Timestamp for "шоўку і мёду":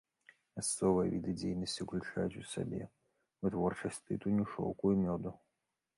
4.55-5.31